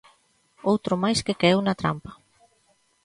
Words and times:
Outro 0.71 0.93
máis 1.03 1.19
que 1.25 1.37
caeu 1.41 1.59
na 1.63 1.77
trampa. 1.81 2.11